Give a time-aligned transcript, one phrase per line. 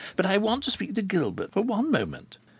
[0.15, 2.37] But I want to speak to Gilbert for one moment."